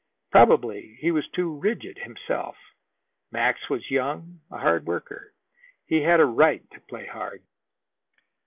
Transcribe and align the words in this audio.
Probably 0.31 0.95
he 0.99 1.11
was 1.11 1.29
too 1.29 1.59
rigid 1.59 1.99
himself. 1.99 2.57
Max 3.31 3.69
was 3.69 3.91
young, 3.91 4.39
a 4.49 4.57
hard 4.57 4.87
worker. 4.87 5.31
He 5.85 6.01
had 6.01 6.19
a 6.19 6.25
right 6.25 6.67
to 6.71 6.79
play 6.81 7.05
hard. 7.05 7.43